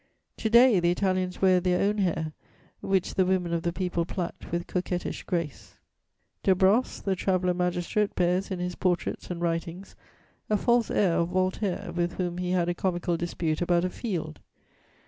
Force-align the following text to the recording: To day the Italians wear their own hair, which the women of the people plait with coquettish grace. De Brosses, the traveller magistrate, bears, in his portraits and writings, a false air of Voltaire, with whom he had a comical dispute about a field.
To 0.37 0.49
day 0.49 0.79
the 0.79 0.89
Italians 0.89 1.43
wear 1.43 1.59
their 1.59 1.87
own 1.87 1.99
hair, 1.99 2.33
which 2.81 3.13
the 3.13 3.23
women 3.23 3.53
of 3.53 3.61
the 3.61 3.71
people 3.71 4.03
plait 4.03 4.31
with 4.51 4.65
coquettish 4.65 5.21
grace. 5.25 5.75
De 6.41 6.55
Brosses, 6.55 7.03
the 7.03 7.15
traveller 7.15 7.53
magistrate, 7.53 8.15
bears, 8.15 8.49
in 8.49 8.57
his 8.57 8.73
portraits 8.73 9.29
and 9.29 9.39
writings, 9.43 9.95
a 10.49 10.57
false 10.57 10.89
air 10.89 11.17
of 11.19 11.29
Voltaire, 11.29 11.91
with 11.93 12.13
whom 12.13 12.39
he 12.39 12.49
had 12.49 12.67
a 12.67 12.73
comical 12.73 13.15
dispute 13.15 13.61
about 13.61 13.85
a 13.85 13.91
field. 13.91 14.39